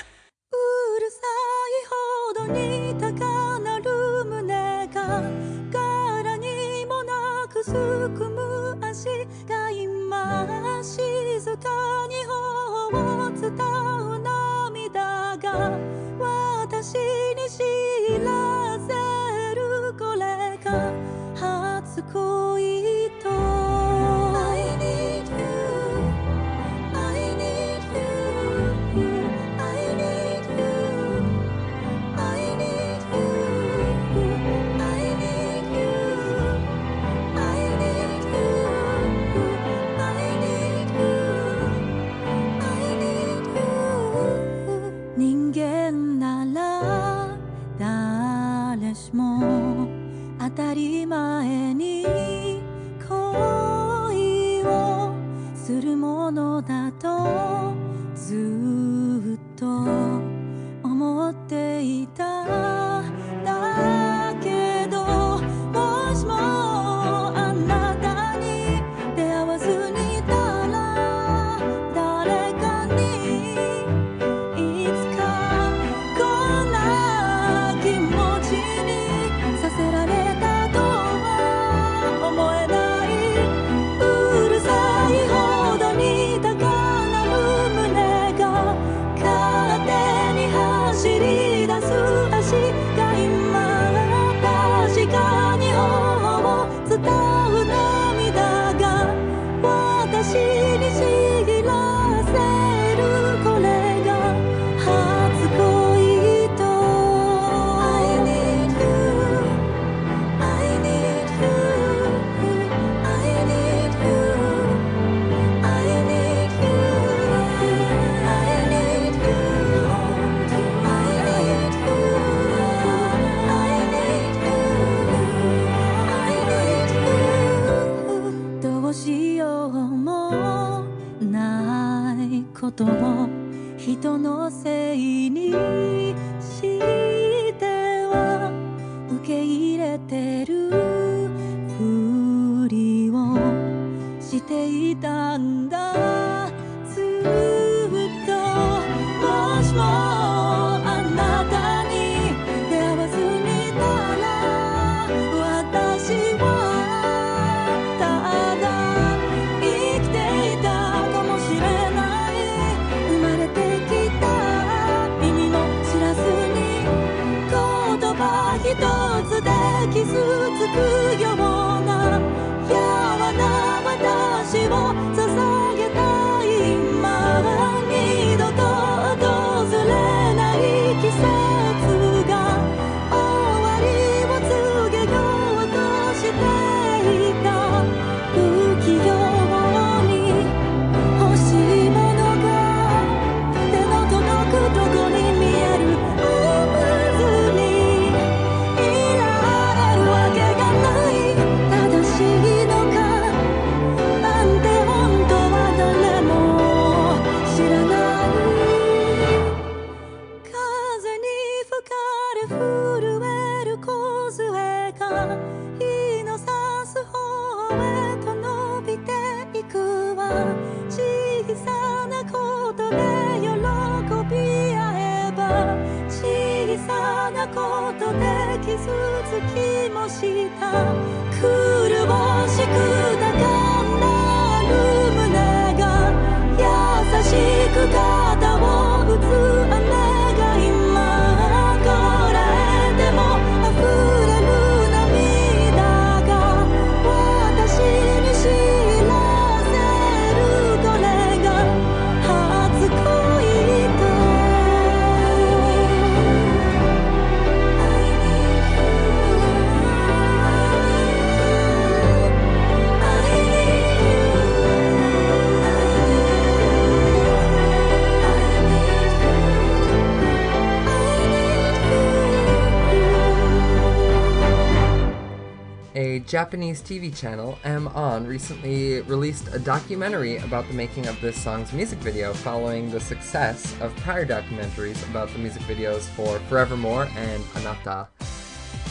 [276.29, 281.73] Japanese TV channel, M On, recently released a documentary about the making of this song's
[281.73, 287.43] music video following the success of prior documentaries about the music videos for Forevermore and
[287.55, 288.09] Anata.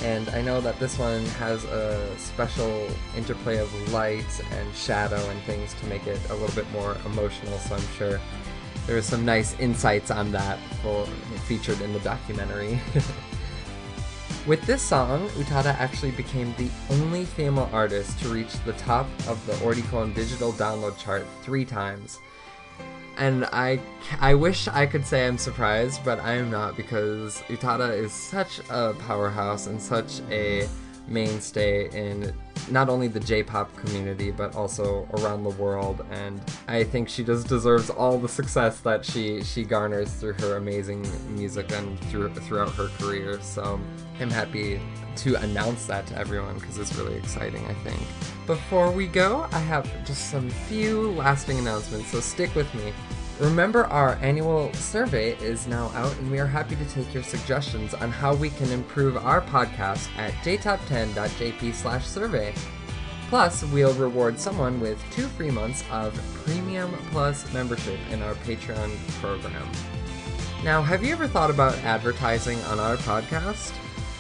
[0.04, 5.40] And I know that this one has a special interplay of light and shadow and
[5.44, 8.20] things to make it a little bit more emotional, so I'm sure
[8.88, 11.06] there are some nice insights on that for
[11.46, 12.80] featured in the documentary.
[14.48, 19.46] With this song, Utada actually became the only female artist to reach the top of
[19.46, 22.22] the Oricon digital download chart three times.
[23.18, 23.82] And I,
[24.22, 28.62] I wish I could say I'm surprised, but I am not because Utada is such
[28.70, 30.70] a powerhouse and such a
[31.08, 32.34] mainstay in
[32.70, 36.06] not only the J-pop community but also around the world.
[36.12, 40.58] And I think she just deserves all the success that she she garners through her
[40.58, 43.40] amazing music and through throughout her career.
[43.42, 43.80] So
[44.20, 44.80] I'm happy
[45.18, 48.00] to announce that to everyone because it's really exciting I think.
[48.46, 52.94] Before we go I have just some few lasting announcements so stick with me
[53.40, 57.94] Remember, our annual survey is now out, and we are happy to take your suggestions
[57.94, 62.56] on how we can improve our podcast at jtop10.jp/survey.
[63.30, 68.98] Plus, we'll reward someone with two free months of Premium Plus membership in our Patreon
[69.20, 69.70] program.
[70.64, 73.72] Now, have you ever thought about advertising on our podcast?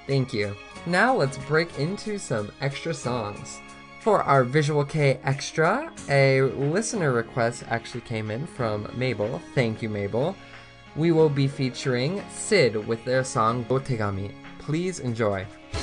[0.06, 0.54] Thank you.
[0.86, 3.60] Now let's break into some extra songs.
[4.00, 9.42] For our Visual K extra, a listener request actually came in from Mabel.
[9.54, 10.34] Thank you, Mabel.
[10.96, 14.32] We will be featuring Sid with their song Otegami.
[14.58, 15.79] Please enjoy.「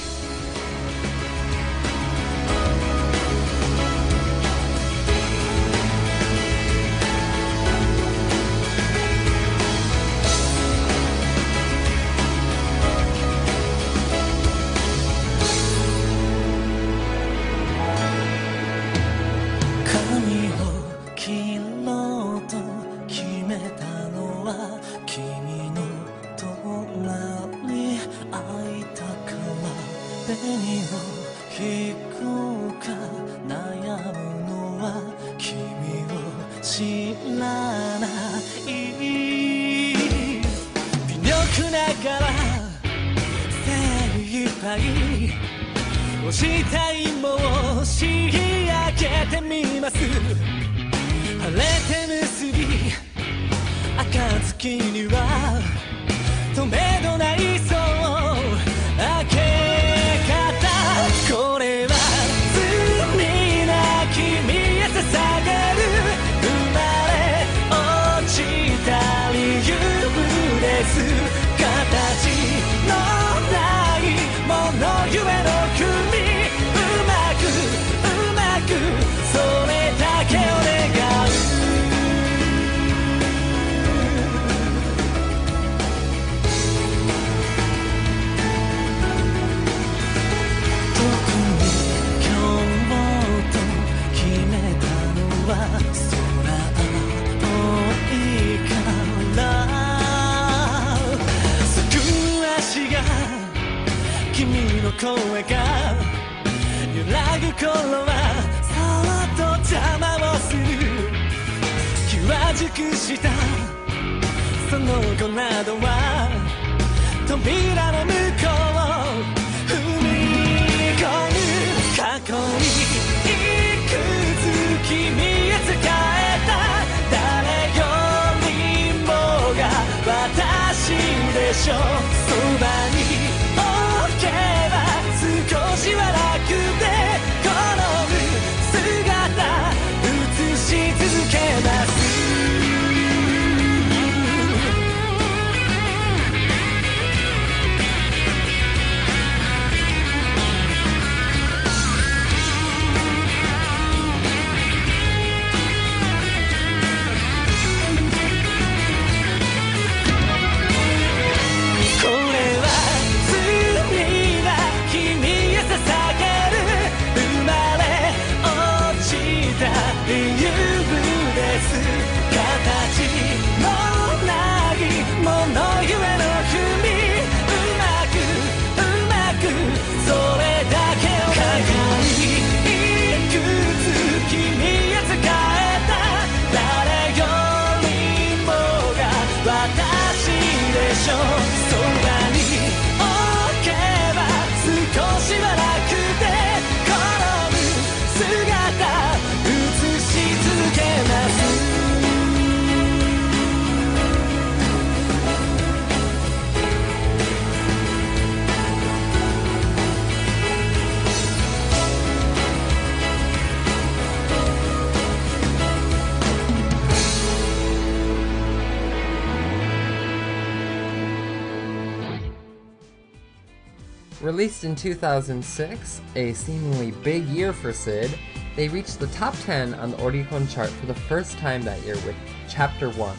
[224.64, 228.18] Released in 2006, a seemingly big year for Sid,
[228.56, 231.94] they reached the top 10 on the Oricon chart for the first time that year
[231.98, 232.16] with
[232.50, 233.16] Chapter 1,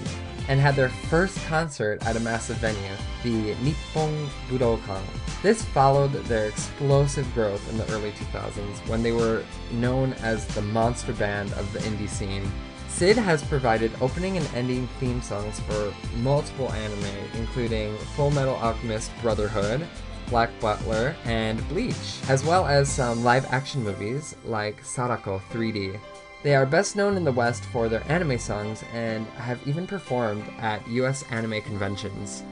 [0.48, 5.00] and had their first concert at a massive venue, the Nippon Budokan.
[5.40, 10.62] This followed their explosive growth in the early 2000s when they were known as the
[10.62, 12.50] monster band of the indie scene.
[12.88, 19.12] Sid has provided opening and ending theme songs for multiple anime, including Full Metal Alchemist
[19.22, 19.86] Brotherhood,
[20.30, 25.98] Black Butler, and Bleach, as well as some live action movies like Sadako 3D.
[26.42, 30.44] They are best known in the West for their anime songs and have even performed
[30.58, 32.44] at US anime conventions.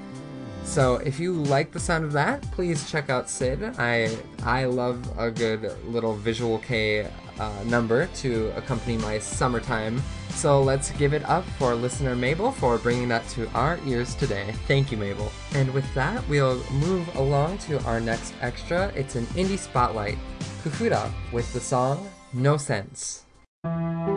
[0.65, 3.63] So if you like the sound of that, please check out Sid.
[3.79, 7.09] I I love a good little visual K
[7.39, 10.03] uh, number to accompany my summertime.
[10.31, 14.53] So let's give it up for listener Mabel for bringing that to our ears today.
[14.67, 15.31] Thank you, Mabel.
[15.55, 18.89] And with that, we'll move along to our next extra.
[18.95, 20.19] It's an indie spotlight,
[20.63, 24.16] Kufura, with the song No Sense.「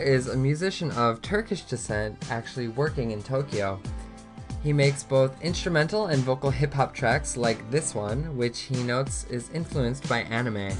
[0.00, 3.80] Is a musician of Turkish descent actually working in Tokyo.
[4.62, 9.24] He makes both instrumental and vocal hip hop tracks like this one, which he notes
[9.28, 10.70] is influenced by anime.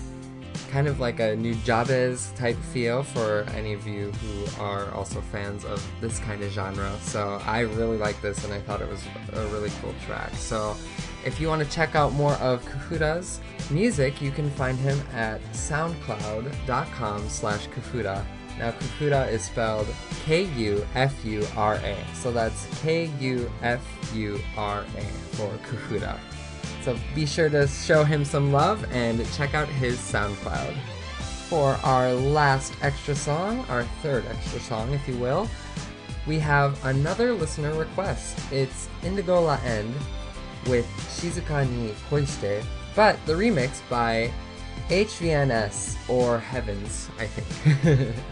[0.71, 5.65] Kind of like a Nujabes type feel for any of you who are also fans
[5.65, 6.93] of this kind of genre.
[7.03, 9.03] So I really like this and I thought it was
[9.33, 10.33] a really cool track.
[10.35, 10.77] So
[11.25, 13.41] if you want to check out more of Kufura's
[13.71, 18.25] music, you can find him at soundcloud.com slash Kufura.
[18.63, 19.89] Now Kufura is spelled
[20.25, 21.97] K-U-F-U-R-A.
[22.15, 23.25] So that's K-U-F-U-R-A
[25.33, 26.17] for Kufura.
[26.83, 30.77] So be sure to show him some love and check out his SoundCloud.
[31.49, 35.51] For our last extra song, our third extra song, if you will,
[36.29, 38.39] we have another listener request.
[38.53, 39.93] It's Indigo La End
[40.69, 40.87] with
[41.19, 42.65] Shizuka ni Koishite,
[42.95, 44.31] but the remix by
[44.89, 48.15] HVNS or Heavens, I think.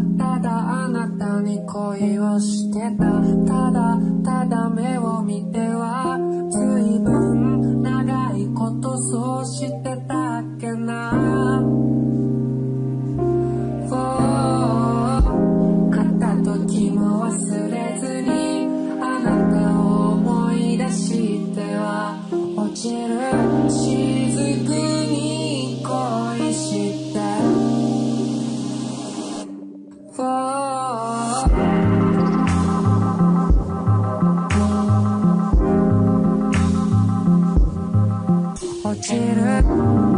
[0.17, 3.05] ただあなたに恋をしてた。
[3.45, 6.17] ただただ目を見ては
[6.51, 11.61] 随分長いことそうしてたっけな。
[13.93, 14.21] Oh
[15.91, 17.31] 片時も忘
[17.71, 18.67] れずに
[19.01, 22.15] あなたを思い出しては
[22.55, 23.70] 落ちる。
[39.11, 40.10] get up.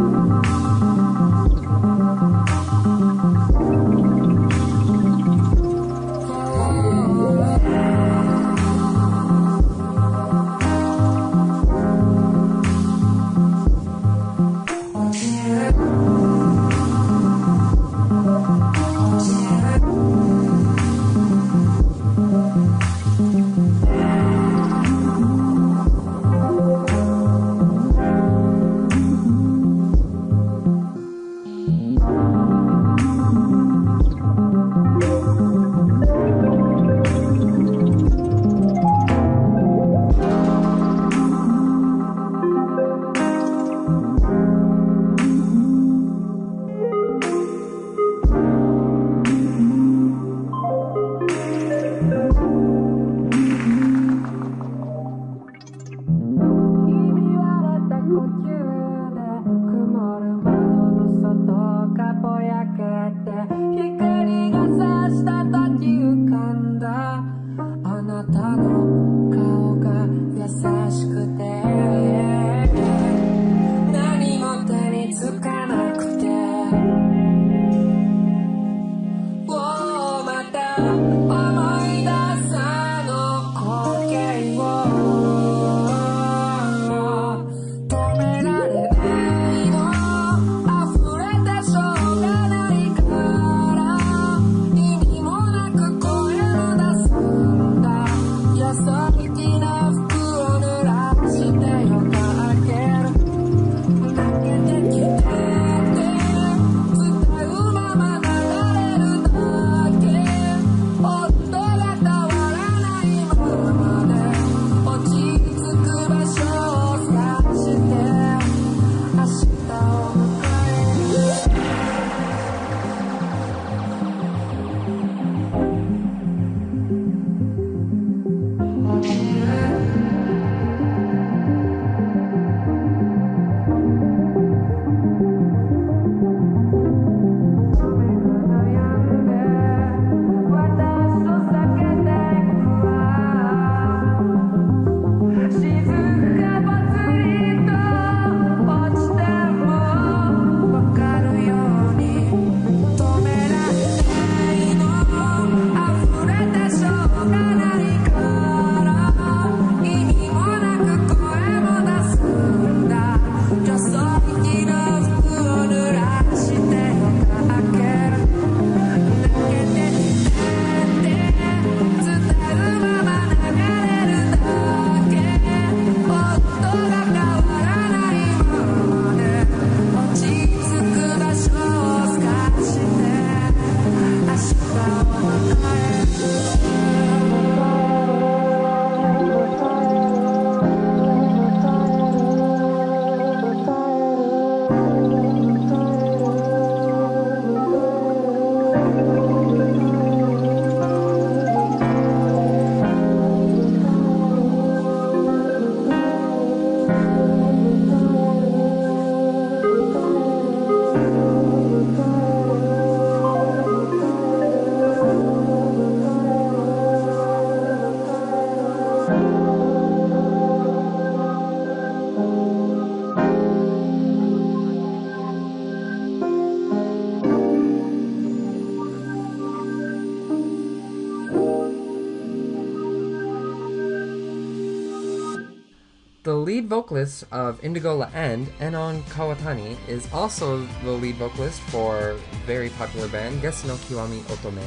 [236.74, 243.06] Vocalist of Indigo La End, Enon Kawatani, is also the lead vocalist for very popular
[243.06, 244.66] band Gesu no Kiwami Otome.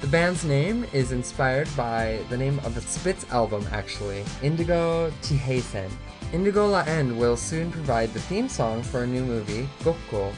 [0.00, 5.90] The band's name is inspired by the name of the Spitz album, actually, Indigo Chiheisen.
[6.32, 10.32] Indigo La End will soon provide the theme song for a new movie, Gokko,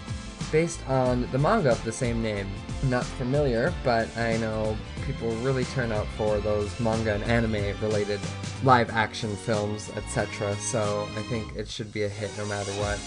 [0.50, 2.48] based on the manga of the same name.
[2.84, 8.20] Not familiar, but I know people really turn out for those manga and anime related
[8.64, 10.54] live action films, etc.
[10.56, 12.98] So I think it should be a hit no matter what.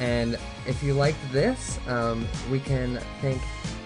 [0.00, 3.40] And if you liked this, um, we can thank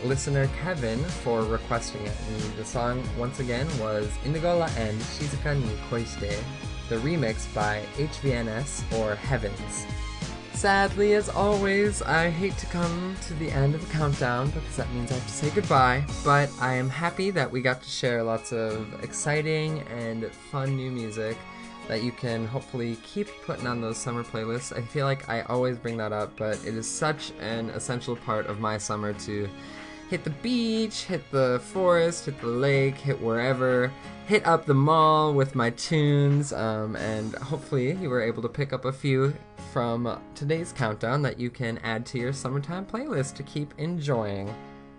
[0.04, 2.12] listener Kevin for requesting it.
[2.28, 6.42] And the song, once again, was Indigo La End Shizuka ni Koishite,
[6.88, 9.86] the remix by HVNS or Heavens.
[10.64, 14.90] Sadly, as always, I hate to come to the end of the countdown because that
[14.94, 18.22] means I have to say goodbye, but I am happy that we got to share
[18.22, 21.36] lots of exciting and fun new music
[21.86, 24.74] that you can hopefully keep putting on those summer playlists.
[24.74, 28.46] I feel like I always bring that up, but it is such an essential part
[28.46, 29.46] of my summer to
[30.10, 33.92] hit the beach, hit the forest, hit the lake, hit wherever,
[34.26, 38.72] hit up the mall with my tunes, um, and hopefully you were able to pick
[38.72, 39.34] up a few
[39.72, 44.54] from today's countdown that you can add to your summertime playlist to keep enjoying.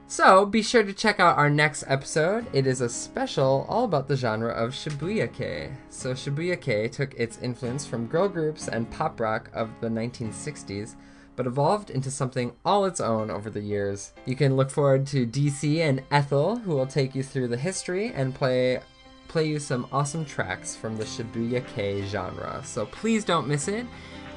[0.07, 2.45] So be sure to check out our next episode.
[2.53, 5.71] It is a special all about the genre of Shibuya-kei.
[5.89, 10.95] So Shibuya-kei took its influence from girl groups and pop rock of the 1960s,
[11.35, 14.13] but evolved into something all its own over the years.
[14.25, 18.11] You can look forward to DC and Ethel, who will take you through the history
[18.13, 18.79] and play
[19.27, 22.61] play you some awesome tracks from the Shibuya-kei genre.
[22.63, 23.85] So please don't miss it.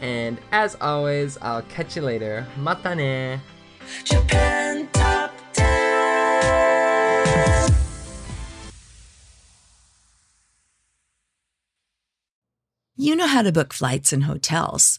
[0.00, 2.46] And as always, I'll catch you later.
[2.56, 3.40] Mata ne!
[4.04, 5.98] Japan Top 10
[13.00, 14.98] You know how to book flights and hotels.